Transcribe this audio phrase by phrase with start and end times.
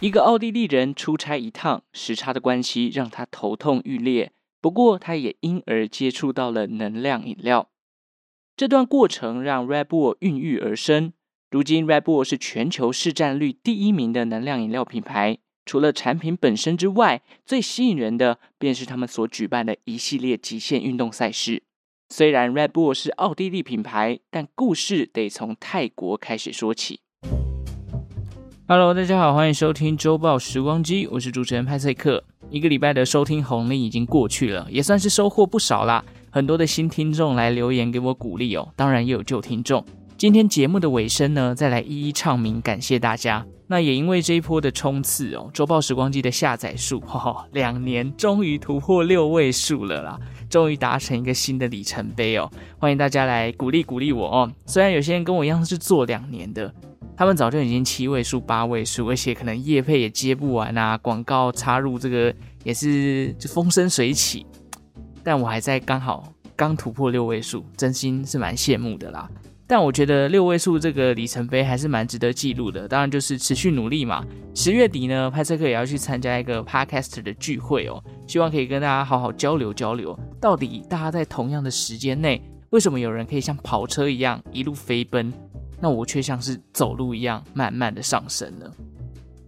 [0.00, 4.32] 一个奥地利人出差一趟，时差的关系让他头痛欲裂。
[4.58, 7.68] 不过，他也因而接触到了能量饮料。
[8.56, 11.12] 这段过程让 Red Bull 孕育而生。
[11.50, 15.36] 如今，Red Bull 是全球市占率第一名的能量饮料品牌。
[15.66, 21.62] 除了产品本身之外，最吸引人的便是他们所举办的一系列极限运动赛事。
[22.08, 27.00] 虽然 Red Bull 是奥地利品牌，但故事得从泰国开始说起。
[28.72, 32.22] Hello，大家好，欢迎收听周报时光机，我是主持人派翠克。
[32.50, 36.04] 一个礼拜的收听红利已经过去了，也算是收获不少啦。
[36.30, 39.84] 很多的新听众来留言给我鼓励哦，当然也有旧听众。
[40.20, 43.46] 今天节目的尾声呢，再来一一唱名，感谢大家。
[43.68, 50.20] 那也因为这一波的冲刺哦，周报时光机的下载数，哈哈，两年终于突破六位数了啦，
[50.50, 52.50] 终于达成一个新的里程碑哦。
[52.78, 54.52] 欢迎大家来鼓励鼓励我哦。
[54.66, 56.70] 虽然有些人跟我一样是做两年的。
[57.16, 64.44] 他们早就已经七位数、八位数，而且可能业配也接不完啊，广告插入这个也是就风生水起。
[65.24, 69.26] 但我还在刚好刚突破六位数，真心是蛮羡慕的啦。
[69.70, 74.26] 但我觉得六位数这个里程碑还是蛮值得记录的，当然就是持续努力嘛。
[74.52, 85.32] 十月底呢，派翠克也要去参加一个 Podcaster 的聚会哦，希望可以跟大家好好交流交流，到底大家在同样的时间内，为什么有人可以像跑车一样一路飞奔？
[85.80, 88.66] 那我却像是走路一样，慢慢的上升呢。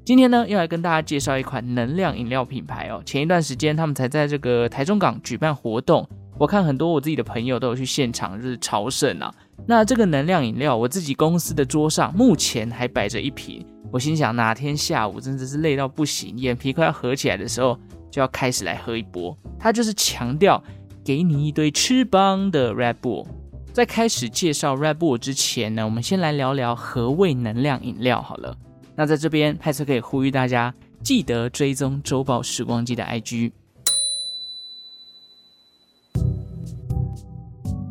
[0.05, 3.03] 今天呢，要来跟大家介绍一款能量饮料品牌哦。
[3.05, 9.35] 前一段时间，他们才在这个台中港举办活动，我看很多我自己的朋友都有去现场，就是朝圣啊。
[9.67, 13.65] 那这个能量饮料，我自己公司的桌上目前还摆着一瓶。
[13.93, 17.79] 我心想，哪天下午真的是累到不行，眼皮快要合起来的时候，
[18.11, 19.37] 就要开始来喝一波。
[19.59, 20.63] 它就是强调
[21.05, 23.27] 给你一堆翅膀的 Red Bull。
[23.73, 28.57] 在开始介绍 Red Bull 之前呢，我们先来聊聊何谓能量饮料好了。
[28.97, 33.53] 那在这边，派翠克可以呼吁大家记得追踪周报时光机的 IG。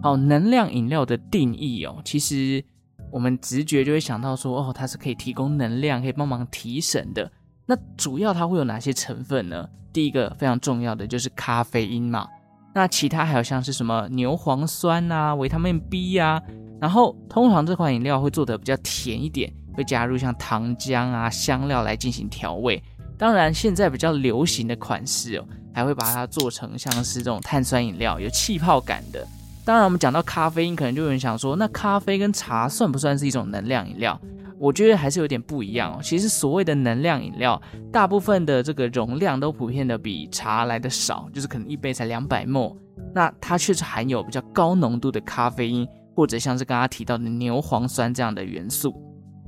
[0.01, 2.63] 好，能量饮料的定义哦，其实
[3.11, 7.31] 我们直觉就会想到说，哦，它是可以提供能量，可以帮忙提神的。
[7.67, 9.69] 那主要它会有哪些成分呢？
[9.93, 12.27] 第一个非常重要的就是咖啡因嘛。
[12.73, 16.41] 那其他还有像是什么牛磺酸啊、维他命 B 啊，
[16.79, 22.81] 然后通常这款饮料会做得比较甜一点，会加入像糖浆啊、香料来进行调味。
[23.17, 25.45] 当然，现在比较流行的款式哦，
[25.75, 29.27] 还会把它做成像是这种碳酸饮料，有气泡感的。
[29.63, 34.19] 当然，我们讲到咖啡因，可能就有人想说，那咖啡跟茶算不算是一种能量饮料？
[34.57, 35.99] 我觉得还是有点不一样哦。
[36.01, 37.61] 其实所谓的能量饮料，
[37.91, 42.75] 大部分的这个容量都普遍的比茶来的少，就是可能一杯才两百 ml。
[43.13, 48.95] 那它确实含有比较高浓度的咖啡因，或者像是刚刚提到的牛磺酸这样的元素。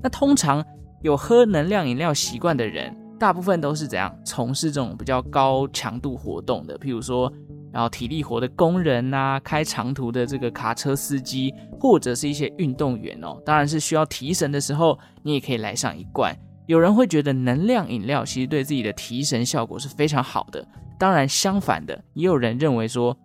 [0.02, 0.64] 那通常
[1.02, 7.32] 有喝能量饮料习惯的人，大部分都是怎样从事这种比较高强度活动的，譬如说。
[7.74, 16.38] 然后体力活的工人呐、开长途的这个卡车司机，或者是一些运动员哦，当然是需要提神的时候，你也可以来上一罐。
[16.68, 20.66] 有人会觉得能量饮料其实对自己的提神效果是非常好的，
[21.00, 23.18] 当然相反的，也有人认为说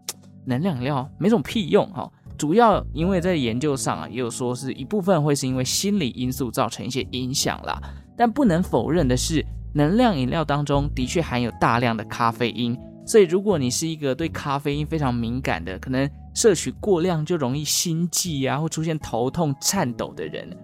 [0.46, 2.10] 能量饮料没什么屁用哈。
[2.38, 7.80] 主要因为在研究上啊，也有说是一部分会是因为心理因素造成一些影响啦。
[8.16, 9.44] 但不能否认的是，
[9.74, 12.78] 能量饮料当中的确含有大量的咖啡因。
[13.08, 20.54] 所以，如果你是一个对咖啡因非常敏感的，可能摄取过量就容易心悸啊，或出现头痛、颤抖的人，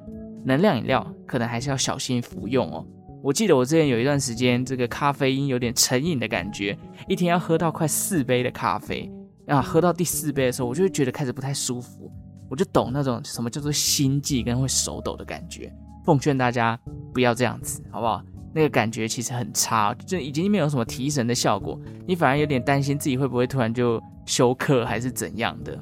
[0.45, 2.87] 能量饮料可能还是要小心服用哦。
[3.23, 6.77] 我记得我之前有一段时间，这个咖啡因有点成瘾的感觉，
[7.09, 9.11] 一天要喝到快四杯的咖啡
[9.47, 12.13] 啊，喝到第四杯的时候，我就会觉得开始不太舒服，
[12.51, 15.73] 我就懂那种什么叫做心悸跟会手抖的感觉。
[16.05, 16.79] 奉劝大家
[17.15, 18.23] 不要这样子，好不好？
[18.55, 21.77] 那个感觉其实很差，就已经没有什么提神的效果，
[22.07, 25.77] 你反而有点担心自己会不会突然就休克还是怎样的。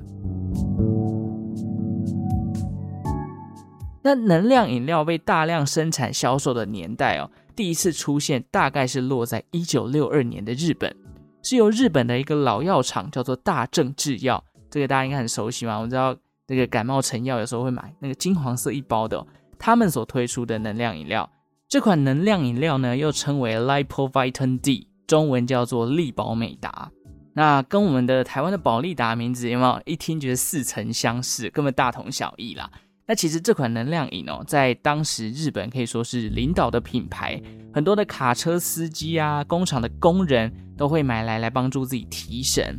[4.02, 10.96] 那能量饮料被大量生产销售的年代哦，第一次出现大概是落在一九六二年的日本，
[11.42, 16.16] 是由日本的一个老药厂叫做大正制药，这个大家应该很熟悉嘛，我知道
[16.48, 19.26] 那个感冒成药有时候会买那个金黄色一包的哦，
[19.58, 21.28] 他们所推出的能量饮料。
[21.72, 26.90] 这款能量饮料呢，又称为 Lipovitamin D，中文叫做力宝美达。
[27.32, 32.70] 那跟我们的台湾的宝利达名字有没有一听觉得似曾相识，根本大同小异啦。
[33.06, 37.40] 那其实这款能量饮哦，在当时日本可以说是领导的品牌，
[37.72, 42.78] 很多的卡车司机啊，工厂的工人都会买来来帮助自己提神。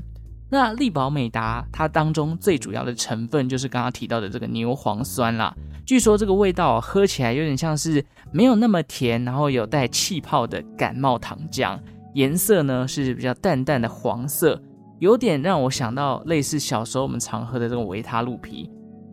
[0.52, 5.52] 那力宝美达它当中最主要的成分就是刚刚提到的这个牛磺酸啦。
[5.84, 11.80] 据说这个味道喝起来有点像是没有那么甜，然后有带气泡的感冒糖浆，
[12.16, 14.60] 颜色呢是比较淡淡的黄色，
[15.00, 18.70] 有点让我想到类似小时候我们常喝的这种维他露啤。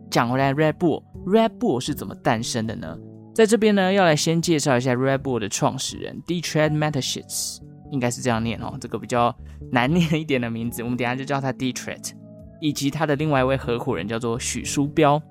[0.09, 2.97] 讲回来，Red Bull，Red Bull 是怎么诞生的呢？
[3.33, 7.59] 在这边呢，要来先介绍一下 Red Bull 的创始人 Dietrich Mateschitz，
[7.91, 9.33] 应该是这样念哦，这个比较
[9.71, 12.11] 难念一点的名字，我们等下就叫他 Dietrich，
[12.59, 15.21] 以及他的另外一位合伙人叫做许书标。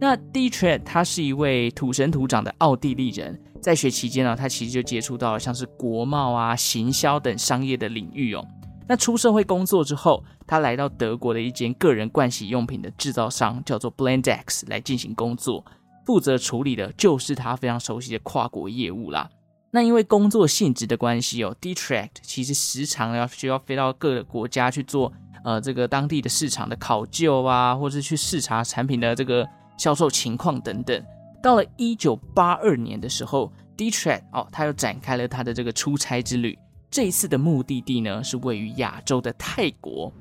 [0.00, 8.44] 那 Dietrich 他是一位土生土长的奥地利人，在学期间呢，他其实就接触到了像是国贸啊、行销等商业的领域哦。
[8.86, 15.64] 那出社会工作之后，他来到德国的一间个人盥洗用品的制造商，叫做 Blendex 来进行工作。
[16.04, 19.30] 负责处理的就是他非常熟悉的跨国业务啦。
[19.70, 25.10] 那因为工作性质的关系哦，Dietrich 其实时常要需要飞到各个国家去做
[25.44, 31.04] 呃这个当地的市场的考究啊，或是去视察产品的这个销售情况等等。
[31.42, 36.58] 到了一九八二年的时候，Dietrich 哦，他又展开了他的这个出差之旅。
[36.90, 40.12] 这一次的目的地呢，是位于亚洲的泰国。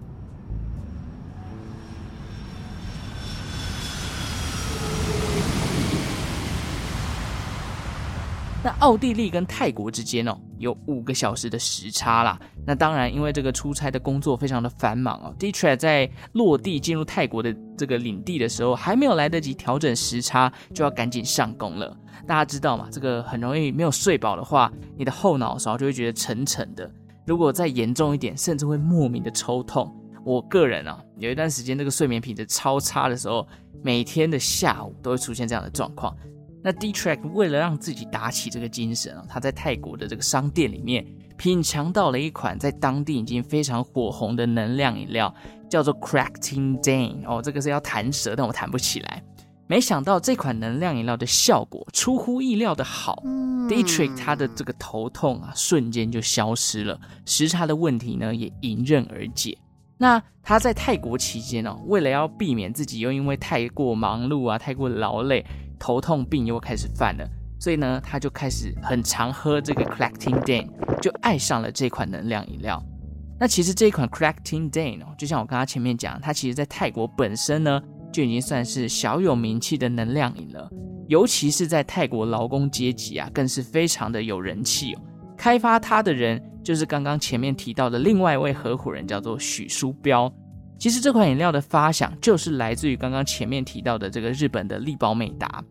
[8.63, 12.39] 那奥地利跟泰国之间哦，有五个小时的时差啦。
[12.65, 21.93] 那当然，因为这个出差的工作非常的繁忙哦，Dietrich 在落地进入泰国的这个领地的时候，还没有来得及调整时差，就要赶紧上工了。
[22.25, 26.89] 大家知道嘛，这个很容易没有睡饱的话，你的后脑勺就会觉得沉沉的。
[27.27, 29.93] 如果再严重一点，甚至会莫名的抽痛。
[30.23, 33.45] 我个人啊，有一段时间这个睡眠品质超差的时候，
[33.83, 36.15] 每天的下午都会出现这样的状况。
[36.63, 41.05] 那 Dietrich 为了让自己打起这个精神啊，他在泰国的这个商店里面
[41.35, 45.33] 品尝到了一款在当地已经非常火红的能量饮料，
[45.69, 47.27] 叫做 Cracking Dane。
[47.27, 49.21] 哦，这个是要弹舌，但我弹不起来。
[49.67, 59.57] 没想到这款能量饮料的效果出乎意料的好，嗯，Dietrich 他的这个头痛啊瞬间就消失了，时差的问题呢也迎刃而解。
[59.97, 65.45] 那他在泰国期间哦，为了要避免自己又因为太过忙碌啊、太过劳累。
[65.83, 70.69] 头痛病又开始犯了，所以呢，他就开始很常喝这个 Clactin Dane，
[71.01, 72.81] 就爱上了这款能量饮料。
[73.37, 77.81] 那其实这一款 Clactin Dane 哦，就像我刚刚前面讲，它其实在泰国本身呢
[78.13, 80.69] 就已经算是小有名气的能量饮了，
[81.09, 85.01] 尤其是在泰国劳工阶级啊，更是非常的有人气哦。
[85.35, 90.33] 开发它的人就是刚刚前面提到的另外一位合伙人，叫做许书标。
[90.77, 95.63] 其实这款饮料的发想就是来自于刚刚前面提到的这个日本的力宝美达。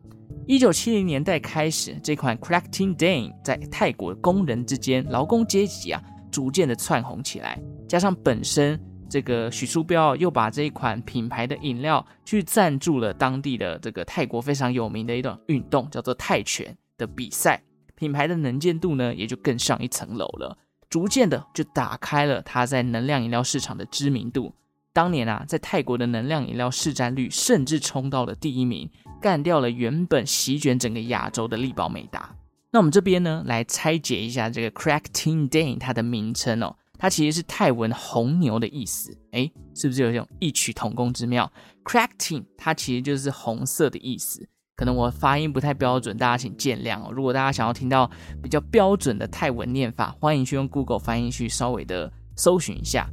[0.47, 7.61] 一九七零年代开始，这款 Cracking Dane 在泰国工人之间、劳工阶级啊，逐渐的窜红起来。
[7.87, 17.63] 加上本身这个许书标又把这一款品牌的饮料去赞助了当地的这个泰国非常有名的一种运动，叫做泰拳的比赛，
[17.95, 20.57] 品牌的能见度呢也就更上一层楼了。
[20.89, 24.53] 逐渐的就打开了它在能量饮料市场的知名度。
[24.93, 28.91] 当年啊，在泰国的能量饮料市占率甚至冲到了第一名，
[29.21, 32.35] 干掉了原本席卷整个亚洲的力宝美达。
[32.71, 39.17] 那我们这边呢，来拆解一下这个 Cracking Dane 它的名称哦，它其实是泰文“红牛”的意思。
[39.33, 41.50] 诶，是不是有这种异曲同工之妙
[41.85, 44.47] ？Cracking 它其实就是红色的意思。
[44.77, 47.11] 可能我发音不太标准，大家请见谅哦。
[47.12, 48.11] 如果大家想要听到
[48.43, 53.08] 比较标准的泰文念法，欢迎去用 Google 翻译去稍微的搜寻一下。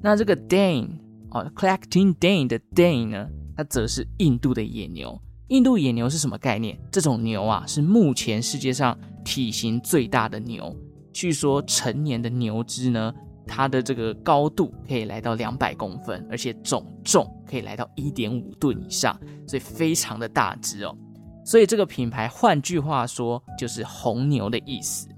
[0.00, 1.03] 那这个 Dane。
[1.34, 5.20] 哦，Cracking Dane 的 Dane 呢，它则是印度的野牛。
[5.48, 6.78] 印度野牛是什么概念？
[6.90, 10.74] 这种牛啊，是目前世界上体型最大的牛。
[11.12, 13.12] 据说成年的牛只呢，
[13.46, 20.96] 它的这个高度可以来到两百公分，而且总重可以来到一点五吨以上，所以非常的大只哦。
[21.44, 25.08] 所以这个品牌，换句话说，就是红牛的意思。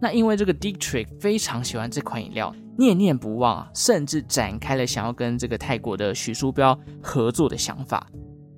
[0.00, 2.54] 那因为这个 Dietrich 非常喜欢这款饮料。
[2.78, 8.06] 念念不忘啊，甚至展开了想要跟这个泰国的许书标合作的想法。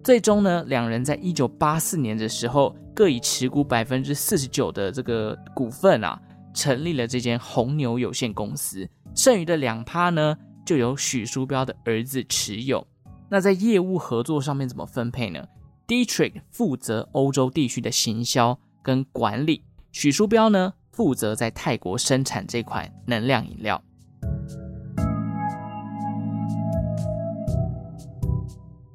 [0.04, 6.20] 最终呢，两人在一九八四年的时候，各以持股百分之四十九的这个股份啊，
[6.54, 8.88] 成立了这间红牛有限公司。
[9.12, 12.86] 剩余的两趴呢，就由许书标的儿子持有。
[13.28, 15.44] 那在业务合作上面怎么分配呢
[15.88, 23.82] ？Dietrich 负责欧洲地区的行销跟管理，许书标呢负责在泰国生产这款能量饮料。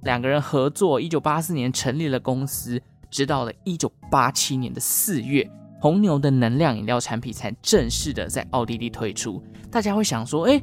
[0.04, 5.50] 两个人合作，一九八四年成立了公司，直到了一九八七年的四月，
[5.82, 9.44] 红牛的能量饮料产品才正式的在奥地利推出。
[9.70, 10.62] 大家会想说，哎，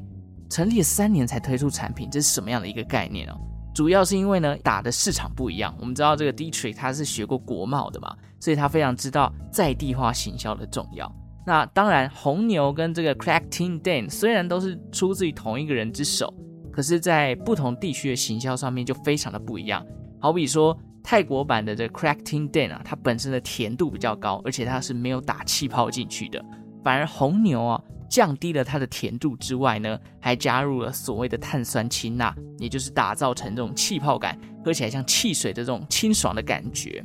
[0.49, 3.39] 成立了三年才推出产品，这是什么样的一个概念哦？
[3.75, 5.77] 主要是因为呢，打的市场不一样。
[5.79, 11.13] 我们知道这个 Dietrich 他是学过国贸的嘛，所以他非常知道在地化行销的重要。
[11.47, 16.33] 那当然，红牛跟这个 Crack Tin Dan 虽然都是出自于同一个人之手，
[16.73, 19.85] 可是，在不同地区的行销上面就非常的不一样。
[20.19, 26.43] 好比说，泰国版的这个 Crack Tin Dan 啊，它本身的甜度比较高，而且它是没有打气泡进去的。
[26.83, 37.05] 反而红牛啊，降低了它的甜度之外呢，还加入了所谓的碳酸氢钠，也就是打造成这种气泡感，喝起来像汽水的这种清爽的感觉。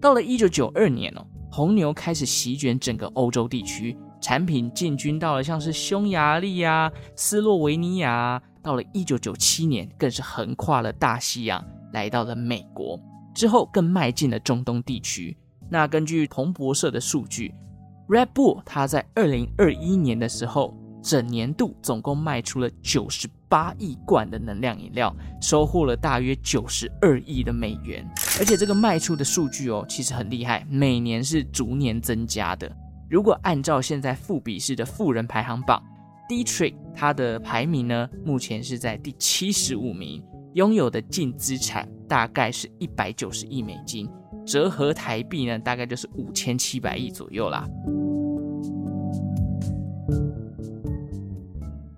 [0.00, 8.42] 到了一九九二年哦，红牛开始席卷整个欧洲地区，产品进军到了像是匈牙利啊、斯洛维尼亚。
[8.62, 13.00] 到了一九九七年，更是横跨了大西洋，来到了美国。
[13.34, 15.34] 之后更迈进了中东地区。
[15.70, 17.54] 那根据彭博社的数据
[18.06, 28.06] ，Red Bull 它在二零二一年的时候，整年度总共卖出了九十八亿罐的能量饮料，收获了大约九十二亿的美元。
[28.38, 32.70] 而且这个卖出的数据哦，其实很厉害，每年是逐年增加的。
[33.08, 35.82] 如果按照现在富比士的富人排行榜
[36.28, 40.22] ，Dietrich 它的排名呢，目前是在第七十五名。
[40.52, 44.08] 拥有的净资产大概是一百九十亿美金，
[44.46, 47.66] 折合台币呢，大概就是五千七百亿左右啦。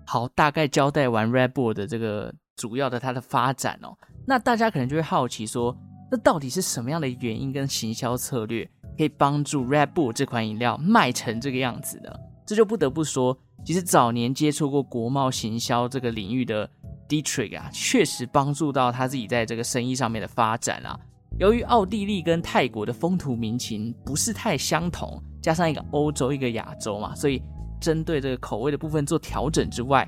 [0.05, 5.73] 好，大概交代完 Red Bull 的这个主要的它的发展哦，那大家可能就会好奇说，
[6.11, 12.11] 那到底是什么样的原因跟行销策略可以帮助 Red Bull 这款饮料卖成这个样子呢？
[12.45, 16.69] 这就不得不说，其实早年接触过国贸行销这个领域的。
[17.09, 20.95] Dietrich 啊，确实帮助到他自己在这个生意上面的发展啊。
[21.39, 27.41] 由于奥地利跟泰国的风土民情不是太相同，加上一个欧洲一个亚洲嘛，所以
[27.81, 30.07] 针对这个口味的部分做调整之外，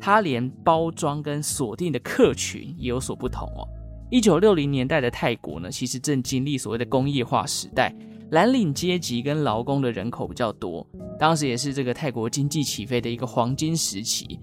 [0.00, 3.62] 他连包装跟锁定的客群也有所不同哦。
[4.10, 7.94] 一九六零年代的泰国呢，其实正经历所谓的工业化时代，
[8.30, 10.84] 蓝领阶级跟劳工的人口比较多，
[11.16, 14.40] 当时也是这个泰国经济起飞的一个黄金时期。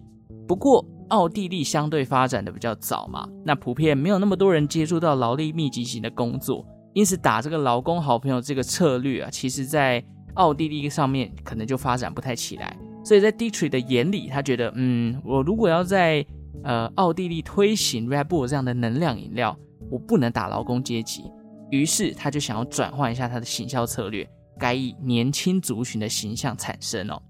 [0.47, 10.01] 不过，奥地利相对发展的比较早嘛，那普遍没有那么多人接触到劳力密集型的工作，因此打这个劳工好朋友这个策略啊，其实在
[10.35, 12.77] 奥地利上面可能就发展不太起来。
[13.03, 16.25] 所以在 Dietrich 的眼里，他觉得，嗯，我如果要在
[16.63, 19.57] 呃奥地利推行 Red Bull 这样的能量饮料，
[19.89, 21.23] 我不能打劳工阶级，
[21.71, 27.21] 于是他就想要转换一下他的行销策略，改以年轻族群的形象产生哦。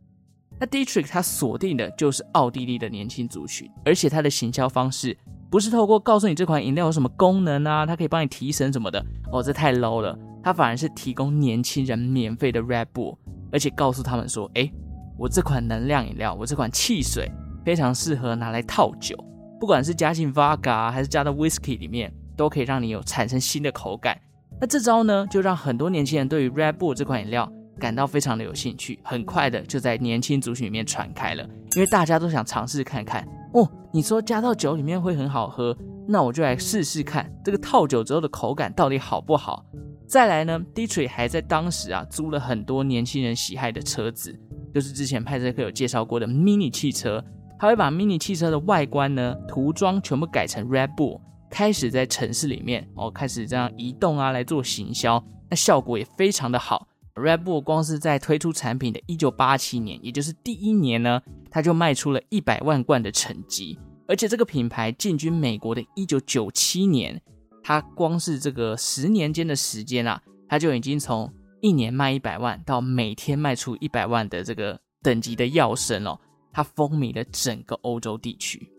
[0.60, 5.16] 那 Dietrich 他锁定的就是奥地利的年轻族群，而且他的行销方式
[5.52, 10.18] 不是透过告诉你这款饮料有什么功能啊，它可以帮你提神什么的，哦，这太 low 了。
[10.44, 13.18] 他反而是提供年轻人免费的 Red Bull，
[13.52, 14.72] 而且告诉他们说，诶，
[15.18, 17.30] 我这款能量饮料，我这款汽水
[17.68, 19.14] 非常适合拿来套酒，
[19.60, 24.18] 不管是加进 Vodka 还是加到 Whisky 里面，都可以让你有产生新的口感。
[24.62, 27.52] 那这招呢，就让很多年轻人对于 Red Bull 这款饮料。
[27.78, 31.44] 感到非常的有兴趣，很快的就在年轻族群里面传开了，
[31.76, 33.70] 因为大家都想尝试看看哦。
[33.92, 39.66] 你说加到酒里面会很好喝，那我就来试试看这个套酒之后的口感到底好不好。
[40.08, 44.34] 再来呢，Dietrich 还在当时啊租了很多年轻人喜爱的车子，
[44.74, 47.24] 就是之前派翠克有介绍过的 Mini 汽车，
[47.60, 56.88] 他会把 Mini 汽车的外观呢涂装全部改成 Red Bull，开始在城市里面哦开始这样移动啊来做行销，那效果也非常的好。
[57.16, 63.80] Red Bull 光是在推出产品的1987年，也就是第一年呢，它就卖出了一百万罐的成绩。
[64.08, 67.20] 而且这个品牌进军美国的1997年，
[67.64, 76.20] 它光是这个十年间的时间啊，它就已经从一年卖一百万到每天卖出一百万的这个等级的跃升哦，
[76.52, 78.72] 它风靡了整个欧洲地区。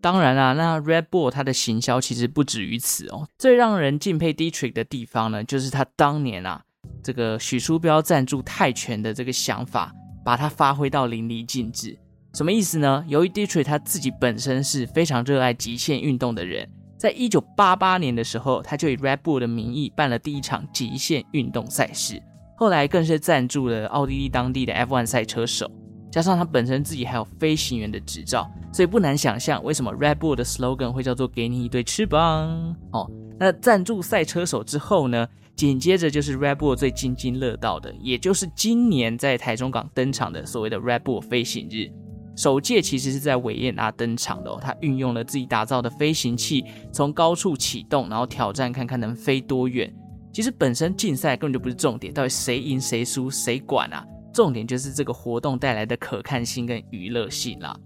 [0.00, 3.26] 当然啦，那 Red Bull 它的行销其实不止于此哦。
[3.38, 6.62] 最让人敬佩 Dietrich 的地方呢，就是他当年啊，
[7.02, 9.90] 这个许书标赞助泰拳的这个想法，
[10.22, 11.98] 把它发挥到淋漓尽致。
[12.34, 13.02] 什么意思呢？
[13.08, 16.68] 由于 Dietrich 他自己本身是非常热爱极限运动的人，
[17.04, 22.18] 在一九八八年的时候，他就以 Red Bull 的名义办了第一场极限运动赛事，
[22.56, 25.70] 后来更是赞助了奥地利当地的 F1 赛车手。
[26.10, 33.06] 加上他本身自己还有飞行员的执照，所以不难想象为什么 Red Bull 的 slogan 会叫做“给你一对翅膀”哦。
[33.38, 41.90] 那赞助赛车手之后呢，紧接着就是 Red Bull 最津津乐道的，也就是今年在台中港登场的所谓的 Red Bull 飞行日。
[42.36, 49.92] 首届其实是在维也纳登场的哦，他运用了自己打造的飞行器，从高处启动，然后挑战看看能飞多远。
[50.32, 54.04] 其实本身竞赛根本就不是重点，到底谁赢谁输谁管啊？
[54.32, 57.76] 重点就是这个活动带来的可看性跟娱乐性啦。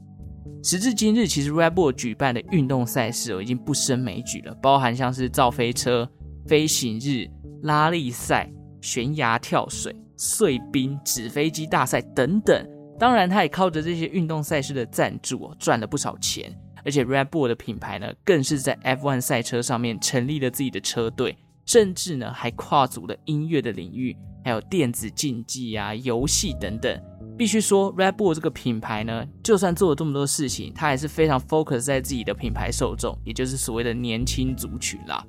[0.64, 6.09] 时至今日，其实 Red Bull 举办的运动赛事哦，已经不胜枚举了，包含像是造飞车、
[6.47, 7.28] 飞行日、
[7.64, 8.50] 拉力赛、
[8.81, 12.67] 悬崖跳水、碎冰、纸飞机大赛等等。
[12.99, 16.52] 当然，他也靠着这些运动赛事的赞助哦，赚了不少钱。
[16.85, 21.37] 而且 Red Bull 的品牌呢，更是在 F1 赛车上面成立了自己的车队，
[21.67, 27.00] 甚至呢还跨足了音乐的领域，还有电子竞技啊、游戏等等。
[27.37, 35.25] 必须说，Red Bull 这个品牌呢，就算做了这么多事情，它还是非常 focus 在自己的品牌受众，也就是所谓的年轻族群啦。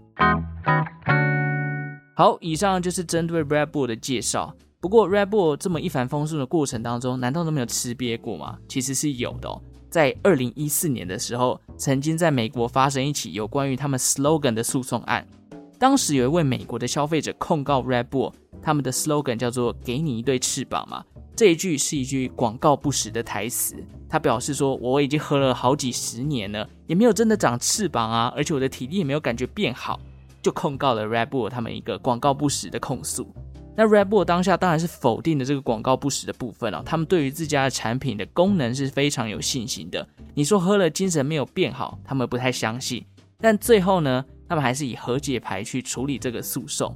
[2.16, 4.56] 好，以上就是针对 Red Bull 的介绍。
[4.81, 8.57] 不过，Red Bull 这么一帆风顺的过程当中，难道都没有吃瘪过吗？
[8.69, 9.62] 其实是有的哦。
[9.89, 15.27] 在二零一四年的时候，曾经在美国发生一起有关于他们 slogan 的诉讼案。
[15.77, 18.31] 当时有一位美国的消费者控告 Red Bull，
[18.62, 21.03] 他们的 slogan 叫做“给你一对翅膀”嘛。
[21.36, 23.75] 这一句是一句广告不实的台词，
[24.07, 30.00] 他表示说，我已经喝了好几十年了，也没有真的长翅膀啊，而且我的体力也没有感觉变好，
[30.41, 33.27] 就控告了 Red Bull 他们一个广告不实的控诉。
[33.79, 40.05] 那 Red Bull 当下当然是否定的这个广告不实的部分哦，他们对于自家的产品的功能是非常有信心的。
[40.33, 43.05] 你说喝了精神没有变好，他们不太相信。
[43.39, 46.93] 但最后呢，他们还是以和解牌去处理这个诉讼。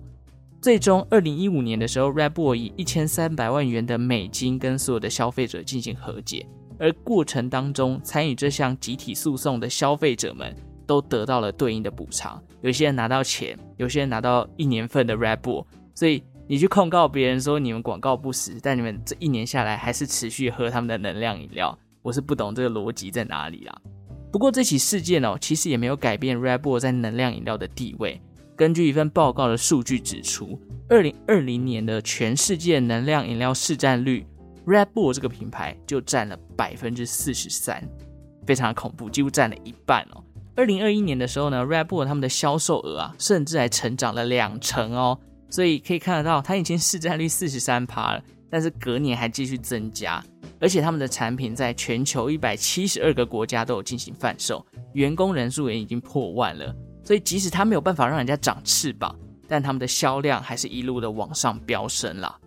[0.62, 6.46] 最终，二零一五年的时候，Red Bull 以一千三百万元的美金跟所有的消费者进行和解，
[6.78, 10.54] 而过程当中参与这项集体诉讼的消费者们
[10.86, 15.66] 都得到了对应的补偿，有些人拿到钱，有些人拿到一年份的 Red Bull。
[15.96, 23.82] 所以你去控告别人说你们广告不实，但你们这一年下来还是持续喝他们的能量饮料，我是不懂这个逻辑在哪里啦。
[24.32, 28.22] 不过这起事件哦，其实也没有改变 Red Bull 在能量饮料的地位。
[28.56, 30.60] 根据一份报告的数据指出，
[30.90, 34.26] 二零二零年的全世界能量饮料市占率
[34.66, 37.82] ，Red Bull 这个品牌就占了百分之四十三，
[38.46, 40.24] 非常的恐怖，几乎占了一半哦。
[40.56, 45.18] 二零二一年的时候呢，Red Bull 他们的销售额啊，甚至还成长了两成哦。
[45.54, 50.20] 所以可以看得到，它已经市占率四十三趴了，但是隔年还继续增加，
[50.60, 56.76] 而且他们的产品在全球一百七十二个国家都有进行贩售，员工人数也已经破万了。
[57.04, 59.16] 所以，即使它没有办法让人家长翅膀，
[59.48, 62.40] 但他们的销量还是一路的往上飙升了。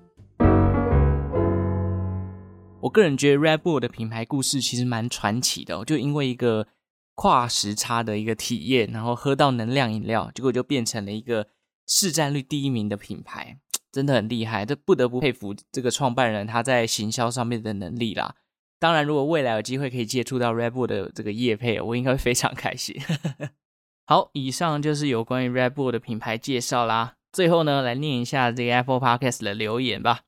[2.81, 6.67] 我个人觉得 Red Bull 的品牌故事其实蛮传奇的哦，就因为一个
[7.15, 11.47] 跨时差的一个体验，然后喝到能量饮料，结果就变成了一个
[11.87, 13.59] 市占率第一名的品牌，
[13.93, 14.67] 真的很厉害。
[14.67, 18.35] 这不得不佩服这个创办人他在行销上面的能力啦。
[18.79, 22.95] 当然，如果未来有机会可以接触到 Red Bull 的这个业配，我应该会非常开心。
[24.05, 27.15] 好，以上就是有关于 Red Bull 的品牌介绍啦。
[27.33, 30.21] 最后呢，来念一下这个 Apple Podcast 的留言吧。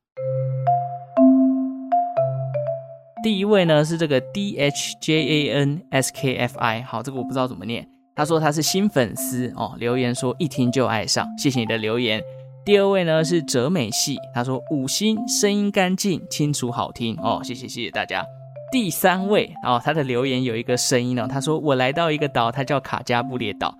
[3.23, 7.89] 第一位呢是这个 D H J A N S K F I，好，这个我不知道怎么念。
[8.19, 12.21] 他说他是新粉丝哦，留言说一听就爱上，谢谢你的留言。
[12.65, 18.27] 第二位呢是哲美系，他说五星，声音干净清楚好听哦，谢谢谢谢大家。
[18.73, 23.73] 第三位哦，他的留言有一个声音哦，他说我来到一个岛，它叫卡加布列岛。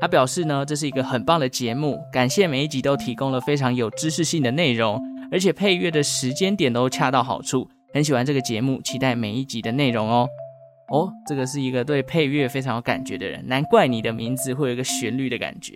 [0.00, 4.98] 他表示呢，这是一个很棒的节目，感谢每一集都提供了非常有知识性的内容，
[5.30, 10.26] 而且配乐的时间点都恰到好处，很喜欢这个节目，期待每一集的内容哦。
[10.92, 15.74] 哦，这个是一个对配乐非常有感觉的人，难怪你的名字会有一个旋律的感觉。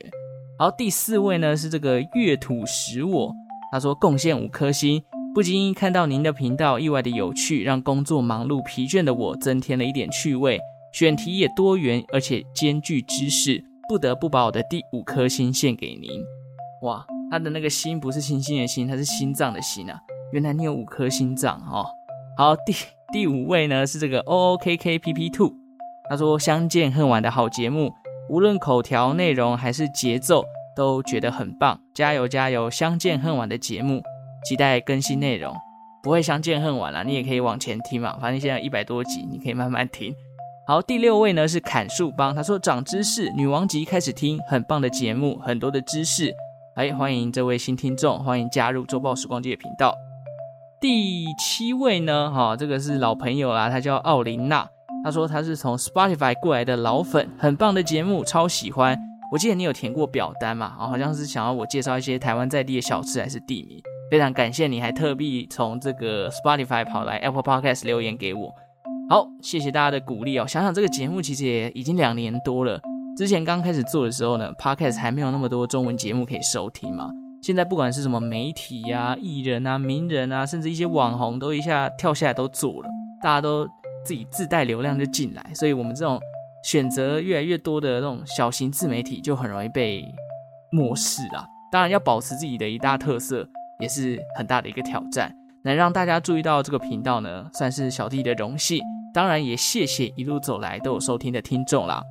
[0.59, 3.35] 好，第四位呢是这个月土使我，
[3.73, 5.03] 他说贡献五颗星。
[5.35, 10.59] 不经意看到您的频道，意外的有趣，让工作忙碌疲倦的我增添了一点趣味。
[10.93, 16.11] 选题也多元，而且兼具知识，不得不把我的第五颗星献给您。
[16.83, 19.99] 哇，他的那个心不是星星的心，他是心脏的心啊！
[20.33, 21.85] 原来你有五颗心脏哦。
[22.39, 22.73] 好，第
[23.13, 25.53] 第五位呢是这个 O O K K P P Two，
[26.11, 27.93] 他说相见恨晚的好节目，
[28.29, 32.71] 无论口条内容还是节奏都觉得很棒，加油加油！
[32.71, 34.03] 相见恨晚的节目。
[34.45, 35.53] 期待更新内容，
[36.05, 37.03] 不会相见恨晚了。
[37.03, 40.15] 你也可以往前听嘛，反正现在一百多集，你可以慢慢听。
[40.69, 46.33] 好，第六位呢是砍树帮，他说长知识，女王级开始听，很棒的节目，很多的知识。
[46.77, 49.93] 哎，欢迎这位新听众，欢迎加入周报时光机的频道。
[50.81, 54.69] 第七位呢，哈、哦，这个是老朋友啦，他叫奥琳娜，
[55.03, 58.99] 他说他是从 Spotify 过来的老粉，很棒的节目，超喜欢。
[59.33, 63.81] 我记得你有填过表单嘛，好像是想要我介绍一些台湾在地的小吃还是地名。
[64.11, 68.53] 非常感谢你，还特地从这个 Spotify 跑来 Apple Podcast 留言给我。
[69.09, 70.47] 好，谢谢大家的鼓励哦。
[70.47, 72.81] 想想这个节目其实也已经两年多了，
[73.17, 77.11] 之前刚开始做的时候呢，Podcast 还没有那么多中文节目可以收听嘛。
[77.47, 82.89] 现在不管是什么媒体呀、啊、艺人啊、名人啊，甚至一些网红都一下跳下来都做了，
[83.23, 83.65] 大家都
[84.05, 86.19] 自己自带流量就进来，所以我们这种
[86.65, 90.05] 选择越来越多的那种小型自媒体就很容易被
[90.73, 91.47] 漠视啊。
[91.71, 95.33] 当然，要保持自己的一大特色也是很大的一个挑战。
[95.63, 98.81] 能让大家注意到这个频道呢，算是小弟的荣幸。
[99.15, 102.03] 当然，也谢谢一路走来都有收听的听众啦。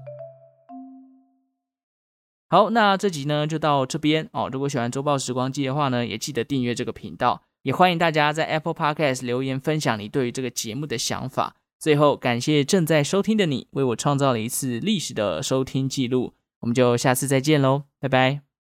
[2.47, 4.49] 好，那这集呢就到这边哦。
[4.51, 11.55] 如果喜欢周报时光机的话呢，也记得订阅这个频道，也欢迎大家在 Apple Podcast 留言分享你对于这个节目的想法。
[11.79, 16.34] 最后，感谢正在收听的你，为我创造了一次历史的收听记录。
[16.62, 18.55] 我们就下次再见喽，拜拜。